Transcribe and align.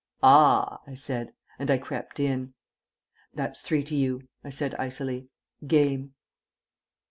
"Ah," 0.23 0.79
I 0.87 0.95
said... 0.95 1.31
and 1.59 1.69
I 1.69 1.77
crept 1.77 2.19
in. 2.19 2.55
"That's 3.35 3.61
three 3.61 3.83
to 3.83 3.93
you," 3.93 4.27
I 4.43 4.49
said 4.49 4.73
icily. 4.79 5.27
"Game." 5.67 6.15